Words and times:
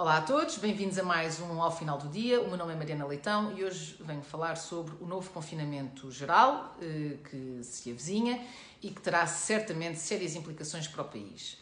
Olá 0.00 0.16
a 0.16 0.22
todos, 0.22 0.56
bem-vindos 0.56 0.98
a 0.98 1.02
mais 1.02 1.40
um 1.40 1.60
Ao 1.60 1.70
Final 1.70 1.98
do 1.98 2.08
Dia. 2.08 2.40
O 2.40 2.48
meu 2.48 2.56
nome 2.56 2.72
é 2.72 2.74
Mariana 2.74 3.04
Leitão 3.04 3.52
e 3.54 3.62
hoje 3.62 3.98
venho 4.00 4.22
falar 4.22 4.56
sobre 4.56 4.94
o 4.98 5.06
novo 5.06 5.28
confinamento 5.28 6.10
geral 6.10 6.74
eh, 6.80 7.18
que 7.28 7.62
se 7.62 7.90
avizinha 7.90 8.42
e 8.82 8.88
que 8.88 8.98
terá 8.98 9.26
certamente 9.26 9.98
sérias 9.98 10.34
implicações 10.34 10.88
para 10.88 11.02
o 11.02 11.04
país. 11.04 11.58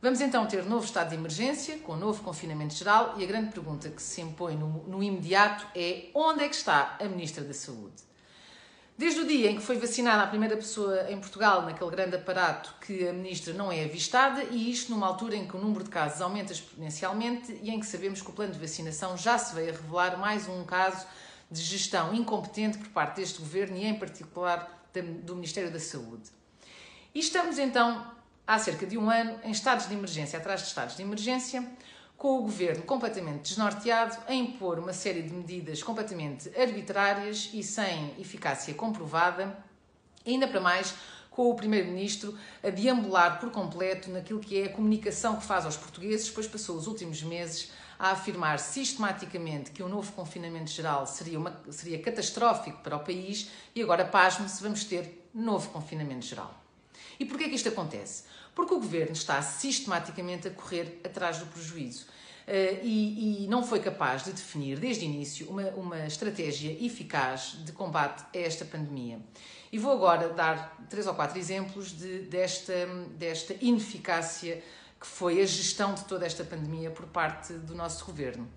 Vamos 0.00 0.20
então 0.20 0.46
ter 0.46 0.64
novo 0.64 0.84
estado 0.84 1.08
de 1.08 1.16
emergência, 1.16 1.76
com 1.78 1.96
novo 1.96 2.22
confinamento 2.22 2.72
geral, 2.72 3.14
e 3.18 3.24
a 3.24 3.26
grande 3.26 3.50
pergunta 3.50 3.88
que 3.88 4.00
se 4.00 4.20
impõe 4.20 4.54
no, 4.54 4.84
no 4.86 5.02
imediato 5.02 5.66
é 5.74 6.04
onde 6.14 6.44
é 6.44 6.48
que 6.48 6.54
está 6.54 6.96
a 7.00 7.04
Ministra 7.06 7.42
da 7.42 7.52
Saúde? 7.52 8.11
Desde 8.96 9.20
o 9.20 9.26
dia 9.26 9.50
em 9.50 9.56
que 9.56 9.62
foi 9.62 9.78
vacinada 9.78 10.22
a 10.22 10.26
primeira 10.26 10.54
pessoa 10.54 11.10
em 11.10 11.18
Portugal, 11.18 11.62
naquele 11.62 11.90
grande 11.90 12.14
aparato, 12.16 12.74
que 12.86 13.08
a 13.08 13.12
ministra 13.12 13.54
não 13.54 13.72
é 13.72 13.84
avistada, 13.84 14.44
e 14.44 14.70
isto 14.70 14.92
numa 14.92 15.06
altura 15.06 15.34
em 15.34 15.48
que 15.48 15.56
o 15.56 15.60
número 15.60 15.82
de 15.82 15.90
casos 15.90 16.20
aumenta 16.20 16.52
exponencialmente 16.52 17.58
e 17.62 17.70
em 17.70 17.80
que 17.80 17.86
sabemos 17.86 18.20
que 18.20 18.28
o 18.28 18.32
plano 18.32 18.52
de 18.52 18.58
vacinação 18.58 19.16
já 19.16 19.38
se 19.38 19.54
veio 19.54 19.70
a 19.70 19.72
revelar 19.72 20.18
mais 20.18 20.46
um 20.46 20.62
caso 20.64 21.06
de 21.50 21.60
gestão 21.60 22.14
incompetente 22.14 22.78
por 22.78 22.88
parte 22.88 23.16
deste 23.16 23.38
governo 23.38 23.76
e, 23.76 23.84
em 23.84 23.98
particular, 23.98 24.86
do 25.24 25.34
Ministério 25.34 25.70
da 25.70 25.80
Saúde. 25.80 26.30
E 27.14 27.18
estamos 27.18 27.58
então, 27.58 28.06
há 28.46 28.58
cerca 28.58 28.86
de 28.86 28.98
um 28.98 29.10
ano, 29.10 29.38
em 29.42 29.50
estados 29.50 29.88
de 29.88 29.94
emergência, 29.94 30.38
atrás 30.38 30.60
de 30.60 30.68
estados 30.68 30.96
de 30.96 31.02
emergência, 31.02 31.66
com 32.22 32.38
o 32.38 32.42
governo 32.42 32.84
completamente 32.84 33.48
desnorteado 33.48 34.16
a 34.28 34.32
impor 34.32 34.78
uma 34.78 34.92
série 34.92 35.22
de 35.22 35.34
medidas 35.34 35.82
completamente 35.82 36.48
arbitrárias 36.56 37.50
e 37.52 37.64
sem 37.64 38.14
eficácia 38.16 38.72
comprovada, 38.74 39.58
ainda 40.24 40.46
para 40.46 40.60
mais 40.60 40.94
com 41.32 41.50
o 41.50 41.54
primeiro-ministro 41.56 42.38
a 42.62 42.70
deambular 42.70 43.40
por 43.40 43.50
completo 43.50 44.08
naquilo 44.08 44.38
que 44.38 44.62
é 44.62 44.66
a 44.66 44.72
comunicação 44.72 45.34
que 45.34 45.44
faz 45.44 45.64
aos 45.64 45.76
portugueses, 45.76 46.30
pois 46.30 46.46
passou 46.46 46.76
os 46.76 46.86
últimos 46.86 47.24
meses 47.24 47.72
a 47.98 48.12
afirmar 48.12 48.60
sistematicamente 48.60 49.72
que 49.72 49.82
um 49.82 49.88
novo 49.88 50.12
confinamento 50.12 50.70
geral 50.70 51.08
seria, 51.08 51.40
uma, 51.40 51.60
seria 51.70 52.00
catastrófico 52.00 52.78
para 52.84 52.98
o 52.98 53.00
país 53.00 53.50
e 53.74 53.82
agora, 53.82 54.04
pasme-se, 54.04 54.62
vamos 54.62 54.84
ter 54.84 55.28
novo 55.34 55.70
confinamento 55.70 56.24
geral. 56.24 56.61
E 57.18 57.24
porquê 57.24 57.48
que 57.48 57.54
isto 57.54 57.68
acontece? 57.68 58.24
Porque 58.54 58.74
o 58.74 58.78
governo 58.78 59.12
está 59.12 59.40
sistematicamente 59.42 60.48
a 60.48 60.50
correr 60.50 61.00
atrás 61.04 61.38
do 61.38 61.46
prejuízo. 61.46 62.06
Uh, 62.42 62.82
e, 62.82 63.44
e, 63.44 63.48
não 63.48 63.62
foi 63.62 63.78
capaz 63.78 64.24
de 64.24 64.32
definir 64.32 64.76
desde 64.76 65.04
o 65.04 65.06
início 65.06 65.48
uma, 65.48 65.62
uma 65.70 66.06
estratégia 66.06 66.76
eficaz 66.84 67.56
de 67.64 67.70
combate 67.70 68.24
a 68.36 68.40
esta 68.40 68.64
pandemia. 68.64 69.20
E 69.70 69.78
vou 69.78 69.92
agora 69.92 70.28
dar 70.30 70.76
três 70.90 71.06
ou 71.06 71.14
quatro 71.14 71.38
exemplos 71.38 71.92
de, 71.92 72.22
desta, 72.22 72.86
desta 73.16 73.54
ineficácia 73.60 74.62
que 75.00 75.06
foi 75.06 75.40
a 75.40 75.46
gestão 75.46 75.94
de 75.94 76.04
toda 76.04 76.26
esta 76.26 76.44
pandemia 76.44 76.90
por 76.90 77.06
parte 77.06 77.52
do 77.54 77.74
nosso 77.74 78.04
governo. 78.04 78.48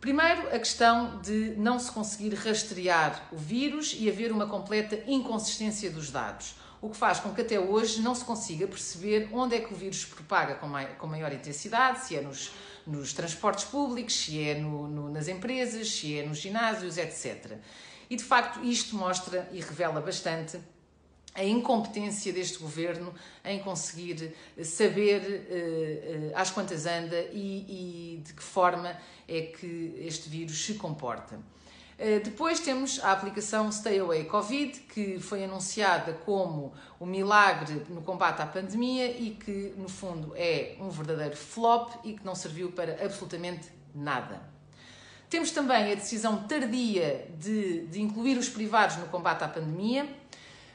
Primeiro, 0.00 0.54
a 0.54 0.58
questão 0.58 1.20
de 1.20 1.54
não 1.58 1.78
se 1.78 1.92
conseguir 1.92 2.34
rastrear 2.34 3.28
o 3.30 3.36
vírus 3.36 3.94
e 3.98 4.08
haver 4.08 4.32
uma 4.32 4.46
completa 4.46 4.98
inconsistência 5.06 5.90
dos 5.90 6.10
dados 6.10 6.54
o 6.82 6.88
que 6.88 6.96
faz 6.96 7.20
com 7.20 7.34
que 7.34 7.42
até 7.42 7.60
hoje 7.60 8.00
não 8.00 8.14
se 8.14 8.24
consiga 8.24 8.66
perceber 8.66 9.28
onde 9.32 9.56
é 9.56 9.60
que 9.60 9.72
o 9.72 9.76
vírus 9.76 10.00
se 10.00 10.06
propaga 10.06 10.54
com, 10.54 10.68
com 10.98 11.06
maior 11.06 11.32
intensidade, 11.32 12.04
se 12.06 12.16
é 12.16 12.22
nos, 12.22 12.52
nos 12.86 13.12
transportes 13.12 13.64
públicos, 13.64 14.14
se 14.14 14.42
é 14.42 14.54
no, 14.54 14.88
no, 14.88 15.10
nas 15.10 15.28
empresas, 15.28 15.90
se 15.90 16.18
é 16.18 16.26
nos 16.26 16.38
ginásios, 16.38 16.96
etc. 16.96 17.58
E 18.08 18.16
de 18.16 18.24
facto 18.24 18.64
isto 18.64 18.96
mostra 18.96 19.48
e 19.52 19.60
revela 19.60 20.00
bastante 20.00 20.58
a 21.34 21.44
incompetência 21.44 22.32
deste 22.32 22.58
governo 22.58 23.14
em 23.44 23.60
conseguir 23.60 24.34
saber 24.64 25.20
uh, 25.22 26.30
uh, 26.30 26.32
às 26.34 26.50
quantas 26.50 26.86
anda 26.86 27.20
e, 27.32 28.16
e 28.16 28.22
de 28.22 28.32
que 28.32 28.42
forma 28.42 28.96
é 29.28 29.42
que 29.42 29.94
este 30.00 30.28
vírus 30.28 30.64
se 30.64 30.74
comporta. 30.74 31.38
Eh, 32.02 32.18
depois 32.18 32.60
temos 32.60 32.98
a 33.04 33.12
aplicação 33.12 33.70
Stay 33.70 33.98
Away 33.98 34.24
Covid, 34.24 34.80
que 34.88 35.20
foi 35.20 35.44
anunciada 35.44 36.14
como 36.24 36.72
o 36.98 37.04
milagre 37.04 37.82
no 37.90 38.00
combate 38.00 38.40
à 38.40 38.46
pandemia 38.46 39.10
e 39.10 39.32
que, 39.32 39.74
no 39.76 39.86
fundo, 39.86 40.32
é 40.34 40.76
um 40.80 40.88
verdadeiro 40.88 41.36
flop 41.36 41.92
e 42.02 42.14
que 42.14 42.24
não 42.24 42.34
serviu 42.34 42.72
para 42.72 43.04
absolutamente 43.04 43.68
nada. 43.94 44.40
Temos 45.28 45.50
também 45.50 45.92
a 45.92 45.94
decisão 45.94 46.44
tardia 46.44 47.28
de, 47.38 47.82
de 47.88 48.00
incluir 48.00 48.38
os 48.38 48.48
privados 48.48 48.96
no 48.96 49.04
combate 49.08 49.44
à 49.44 49.48
pandemia, 49.48 50.08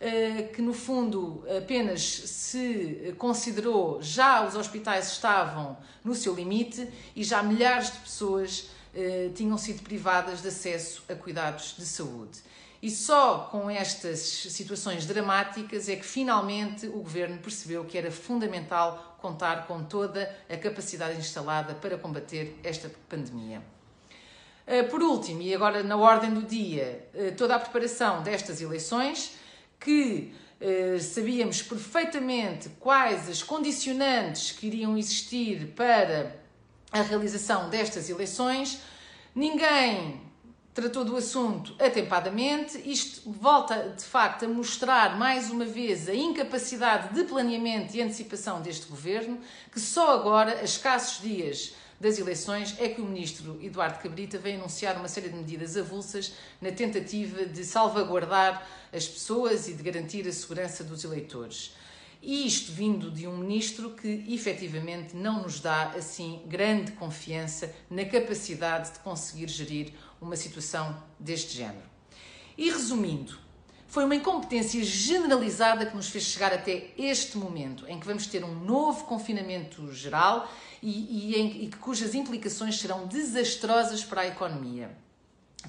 eh, 0.00 0.48
que 0.54 0.62
no 0.62 0.72
fundo 0.72 1.44
apenas 1.54 2.00
se 2.00 3.14
considerou 3.18 4.00
já 4.00 4.46
os 4.46 4.54
hospitais 4.54 5.12
estavam 5.12 5.76
no 6.02 6.14
seu 6.14 6.34
limite 6.34 6.88
e 7.14 7.22
já 7.22 7.42
milhares 7.42 7.92
de 7.92 7.98
pessoas 7.98 8.70
eh, 8.92 9.30
tinham 9.34 9.56
sido 9.56 9.82
privadas 9.82 10.42
de 10.42 10.48
acesso 10.48 11.04
a 11.08 11.14
cuidados 11.14 11.76
de 11.78 11.86
saúde. 11.86 12.40
E 12.82 12.90
só 12.90 13.48
com 13.50 13.70
estas 13.70 14.18
situações 14.18 15.06
dramáticas 15.06 15.88
é 15.88 15.94
que 15.94 16.04
finalmente 16.04 16.86
o 16.86 16.98
governo 16.98 17.38
percebeu 17.38 17.84
que 17.84 17.96
era 17.96 18.10
fundamental 18.10 19.16
contar 19.20 19.66
com 19.66 19.84
toda 19.84 20.34
a 20.48 20.56
capacidade 20.56 21.18
instalada 21.18 21.74
para 21.74 21.96
combater 21.98 22.58
esta 22.64 22.90
pandemia. 23.08 23.62
Eh, 24.66 24.82
por 24.82 25.02
último, 25.02 25.40
e 25.42 25.54
agora 25.54 25.84
na 25.84 25.96
ordem 25.96 26.32
do 26.34 26.42
dia, 26.42 27.08
eh, 27.14 27.30
toda 27.30 27.54
a 27.54 27.60
preparação 27.60 28.22
destas 28.22 28.60
eleições, 28.60 29.36
que 29.78 30.34
sabíamos 31.00 31.62
perfeitamente 31.62 32.68
quais 32.78 33.30
as 33.30 33.42
condicionantes 33.42 34.52
que 34.52 34.66
iriam 34.66 34.98
existir 34.98 35.68
para 35.68 36.39
a 36.92 37.02
realização 37.02 37.68
destas 37.68 38.08
eleições. 38.08 38.80
Ninguém 39.34 40.20
tratou 40.74 41.04
do 41.04 41.16
assunto 41.16 41.74
atempadamente. 41.78 42.80
Isto 42.84 43.30
volta, 43.30 43.94
de 43.96 44.04
facto, 44.04 44.44
a 44.44 44.48
mostrar 44.48 45.18
mais 45.18 45.50
uma 45.50 45.64
vez 45.64 46.08
a 46.08 46.14
incapacidade 46.14 47.14
de 47.14 47.24
planeamento 47.24 47.94
e 47.96 48.02
antecipação 48.02 48.60
deste 48.62 48.86
governo, 48.86 49.38
que 49.70 49.80
só 49.80 50.14
agora, 50.14 50.60
a 50.60 50.64
escassos 50.64 51.22
dias 51.22 51.74
das 52.00 52.18
eleições, 52.18 52.74
é 52.78 52.88
que 52.88 53.00
o 53.00 53.04
ministro 53.04 53.58
Eduardo 53.62 53.98
Cabrita 53.98 54.38
vem 54.38 54.56
anunciar 54.56 54.96
uma 54.96 55.08
série 55.08 55.28
de 55.28 55.36
medidas 55.36 55.76
avulsas 55.76 56.32
na 56.60 56.72
tentativa 56.72 57.44
de 57.44 57.64
salvaguardar 57.64 58.66
as 58.92 59.06
pessoas 59.06 59.68
e 59.68 59.74
de 59.74 59.82
garantir 59.82 60.26
a 60.26 60.32
segurança 60.32 60.82
dos 60.82 61.04
eleitores. 61.04 61.74
E 62.22 62.46
isto 62.46 62.72
vindo 62.72 63.10
de 63.10 63.26
um 63.26 63.38
ministro 63.38 63.90
que 63.90 64.24
efetivamente 64.28 65.16
não 65.16 65.42
nos 65.42 65.58
dá 65.58 65.90
assim 65.90 66.42
grande 66.46 66.92
confiança 66.92 67.74
na 67.88 68.04
capacidade 68.04 68.92
de 68.92 68.98
conseguir 68.98 69.48
gerir 69.48 69.92
uma 70.20 70.36
situação 70.36 71.02
deste 71.18 71.56
género. 71.56 71.88
E 72.58 72.70
resumindo, 72.70 73.38
foi 73.88 74.04
uma 74.04 74.14
incompetência 74.14 74.84
generalizada 74.84 75.86
que 75.86 75.96
nos 75.96 76.08
fez 76.10 76.24
chegar 76.24 76.52
até 76.52 76.88
este 76.96 77.38
momento, 77.38 77.86
em 77.88 77.98
que 77.98 78.06
vamos 78.06 78.26
ter 78.26 78.44
um 78.44 78.54
novo 78.54 79.04
confinamento 79.04 79.92
geral 79.92 80.48
e, 80.82 81.32
e, 81.32 81.36
em, 81.36 81.64
e 81.64 81.70
cujas 81.72 82.14
implicações 82.14 82.78
serão 82.78 83.06
desastrosas 83.06 84.04
para 84.04 84.20
a 84.20 84.26
economia. 84.28 84.90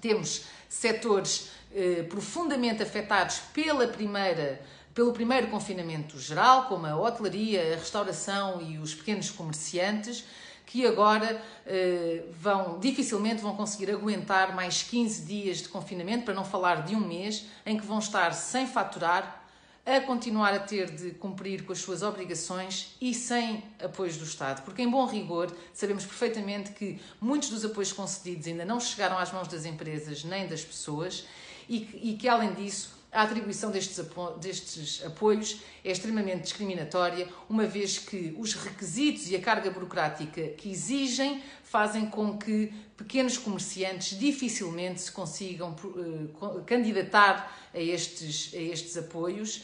Temos 0.00 0.46
setores 0.68 1.50
eh, 1.74 2.02
profundamente 2.08 2.82
afetados 2.82 3.38
pela 3.52 3.86
primeira 3.86 4.60
pelo 4.98 5.12
primeiro 5.12 5.46
confinamento 5.46 6.18
geral, 6.18 6.64
como 6.64 6.84
a 6.84 6.96
hotelaria, 6.96 7.72
a 7.72 7.76
restauração 7.76 8.60
e 8.60 8.78
os 8.78 8.92
pequenos 8.96 9.30
comerciantes, 9.30 10.24
que 10.66 10.84
agora 10.84 11.40
eh, 11.64 12.24
vão 12.32 12.80
dificilmente 12.80 13.40
vão 13.40 13.54
conseguir 13.54 13.92
aguentar 13.92 14.56
mais 14.56 14.82
15 14.82 15.22
dias 15.22 15.58
de 15.58 15.68
confinamento, 15.68 16.24
para 16.24 16.34
não 16.34 16.44
falar 16.44 16.84
de 16.84 16.96
um 16.96 17.00
mês, 17.00 17.44
em 17.64 17.78
que 17.78 17.86
vão 17.86 18.00
estar 18.00 18.32
sem 18.32 18.66
faturar, 18.66 19.46
a 19.86 20.00
continuar 20.00 20.52
a 20.52 20.58
ter 20.58 20.90
de 20.90 21.12
cumprir 21.12 21.64
com 21.64 21.70
as 21.70 21.78
suas 21.78 22.02
obrigações 22.02 22.96
e 23.00 23.14
sem 23.14 23.62
apoios 23.80 24.16
do 24.16 24.24
Estado. 24.24 24.64
Porque, 24.64 24.82
em 24.82 24.90
bom 24.90 25.06
rigor, 25.06 25.54
sabemos 25.72 26.04
perfeitamente 26.04 26.72
que 26.72 27.00
muitos 27.20 27.50
dos 27.50 27.64
apoios 27.64 27.92
concedidos 27.92 28.48
ainda 28.48 28.64
não 28.64 28.80
chegaram 28.80 29.16
às 29.16 29.30
mãos 29.30 29.46
das 29.46 29.64
empresas 29.64 30.24
nem 30.24 30.48
das 30.48 30.64
pessoas 30.64 31.24
e 31.68 31.82
que, 31.82 31.96
e 31.98 32.16
que 32.16 32.28
além 32.28 32.52
disso, 32.54 32.97
a 33.10 33.22
atribuição 33.22 33.70
destes, 33.70 33.98
apo 33.98 34.30
destes 34.32 35.04
apoios 35.04 35.60
é 35.84 35.90
extremamente 35.90 36.42
discriminatória, 36.42 37.26
uma 37.48 37.64
vez 37.64 37.98
que 37.98 38.34
os 38.38 38.52
requisitos 38.54 39.30
e 39.30 39.36
a 39.36 39.40
carga 39.40 39.70
burocrática 39.70 40.48
que 40.48 40.70
exigem 40.70 41.42
fazem 41.62 42.06
com 42.06 42.36
que 42.36 42.72
pequenos 42.96 43.38
comerciantes 43.38 44.18
dificilmente 44.18 45.00
se 45.00 45.12
consigam 45.12 45.74
uh, 45.84 46.62
candidatar 46.66 47.56
a 47.72 47.80
estes, 47.80 48.52
a 48.54 48.58
estes 48.58 48.96
apoios 48.96 49.62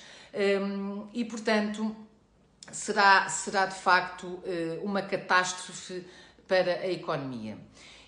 um, 0.62 1.06
e, 1.12 1.24
portanto, 1.24 1.94
será, 2.72 3.28
será 3.28 3.66
de 3.66 3.74
facto 3.74 4.24
uh, 4.24 4.42
uma 4.82 5.02
catástrofe 5.02 6.04
para 6.48 6.80
a 6.80 6.90
economia. 6.90 7.58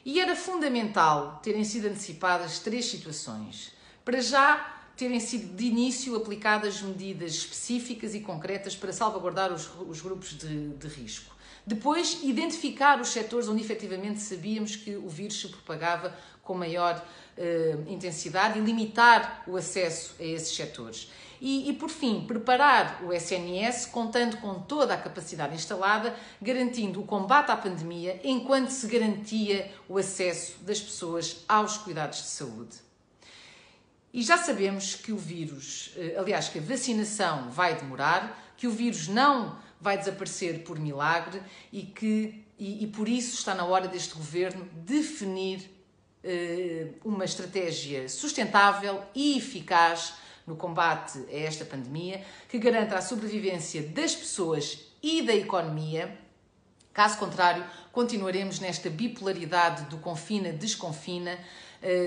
E 0.05 0.21
era 0.21 0.37
fundamental 0.37 1.41
terem 1.43 1.65
sido 1.65 1.89
antecipadas 1.89 2.61
três 2.61 2.87
situações. 2.87 3.73
Para 4.05 4.21
já, 4.21 4.76
terem 4.97 5.21
sido 5.21 5.55
de 5.55 5.67
início 5.67 6.17
aplicadas 6.17 6.81
medidas 6.81 7.33
específicas 7.33 8.15
e 8.15 8.21
concretas 8.21 8.75
para 8.75 8.93
salvaguardar 8.93 9.53
os, 9.53 9.71
os 9.89 10.01
grupos 10.01 10.31
de, 10.37 10.69
de 10.71 10.89
risco. 10.89 11.37
Depois, 11.67 12.21
identificar 12.23 13.01
os 13.01 13.09
setores 13.09 13.49
onde 13.49 13.61
efetivamente 13.61 14.21
sabíamos 14.21 14.77
que 14.77 14.95
o 14.95 15.09
vírus 15.09 15.41
se 15.41 15.49
propagava 15.49 16.17
com 16.43 16.55
maior 16.55 17.05
uh, 17.37 17.93
intensidade 17.93 18.59
e 18.59 18.63
limitar 18.63 19.43
o 19.49 19.57
acesso 19.57 20.15
a 20.21 20.23
esses 20.23 20.55
setores. 20.55 21.11
E, 21.41 21.69
e, 21.69 21.73
por 21.73 21.91
fim, 21.91 22.25
preparar 22.25 23.03
o 23.05 23.13
SNS 23.13 23.87
contando 23.87 24.39
com 24.39 24.61
toda 24.61 24.95
a 24.95 24.97
capacidade 24.97 25.55
instalada, 25.55 26.15
garantindo 26.41 27.01
o 27.01 27.05
combate 27.05 27.51
à 27.51 27.57
pandemia 27.57 28.21
enquanto 28.25 28.71
se 28.71 28.87
garantia 28.87 29.71
o 29.89 29.99
acesso 29.99 30.59
das 30.63 30.81
pessoas 30.81 31.45
aos 31.49 31.77
cuidados 31.77 32.19
de 32.19 32.29
saúde. 32.29 32.86
E 34.17 34.23
já 34.23 34.39
sabemos 34.39 34.95
que 34.95 35.13
o 35.13 35.19
vírus, 35.19 35.93
eh, 35.95 36.17
aliás, 36.17 36.49
que 36.49 36.59
a 36.59 36.63
vacinação 36.63 37.51
vai 37.51 37.77
demorar, 37.77 38.55
que 38.57 38.67
o 38.67 38.71
vírus 38.71 39.09
não 39.09 39.59
vai 39.79 39.99
desaparecer 39.99 40.65
por 40.65 40.79
milagre 40.79 41.43
e 41.71 41.83
que 41.83 42.43
e, 42.59 42.85
e 42.85 42.87
por 42.87 43.07
isso 43.07 43.35
está 43.35 43.55
na 43.55 43.67
hora 43.67 43.87
deste 43.87 44.15
governo 44.15 44.67
definir 44.73 45.71
eh, 46.25 46.93
uma 47.05 47.27
estratégia 47.27 48.09
sustentável 48.09 49.03
e 49.15 49.37
eficaz 49.37 50.15
no 50.47 50.57
combate 50.57 51.19
a 51.29 51.37
esta 51.37 51.67
pandemia, 51.67 52.25
que 52.49 52.59
garanta 52.59 52.97
a 52.97 53.03
sobrevivência 53.03 53.83
das 53.83 54.15
pessoas 54.15 54.79
e 55.03 55.21
da 55.21 55.35
economia. 55.35 56.19
Caso 56.91 57.19
contrário, 57.19 57.63
continuaremos 57.93 58.61
nesta 58.61 58.89
bipolaridade 58.89 59.85
do 59.91 59.99
confina-desconfina, 59.99 61.39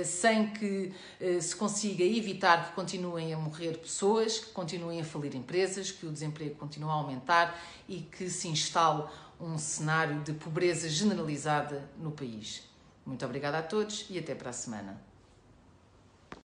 sem 0.04 0.50
que 0.52 0.94
eh, 1.20 1.40
se 1.40 1.56
consiga 1.56 2.04
evitar 2.04 2.70
que 2.70 2.76
continuem 2.76 3.34
a 3.34 3.38
morrer 3.38 3.78
pessoas, 3.78 4.40
que 4.40 4.52
continuem 4.52 5.02
a 5.02 5.04
falir 5.04 5.36
empresas, 5.36 5.92
que 5.92 6.06
o 6.06 6.12
desemprego 6.12 6.56
continue 6.56 6.90
a 6.90 6.94
aumentar 6.94 7.60
e 7.88 8.02
que 8.02 8.30
se 8.30 8.48
instale 8.48 9.04
um 9.40 9.58
cenário 9.58 10.22
de 10.22 10.34
pobreza 10.34 10.90
generalizada 10.90 11.90
no 11.98 12.12
país. 12.12 12.64
Muito 13.06 13.26
obrigada 13.26 13.60
a 13.60 13.64
todos 13.64 14.06
e 14.10 14.20
até 14.20 14.36
para 14.36 14.50
a 14.50 14.54
semana. 14.54 15.09